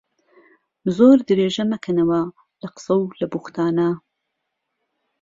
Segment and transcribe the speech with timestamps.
[0.95, 2.21] زۆر درێژه مهکهنهوه
[2.61, 3.89] له قسه و له بوختانە